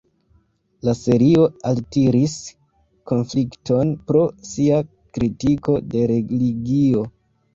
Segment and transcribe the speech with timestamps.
[0.87, 2.37] La serio altiris
[3.11, 4.79] konflikton pro sia
[5.19, 7.05] kritiko de religio.